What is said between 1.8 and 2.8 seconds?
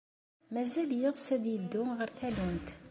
ɣer tallunt?